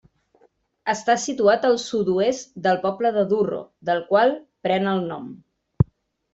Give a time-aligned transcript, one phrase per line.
[0.93, 3.61] Està situat al sud-oest del poble de Durro,
[3.93, 4.37] del qual
[4.69, 5.33] pren el nom.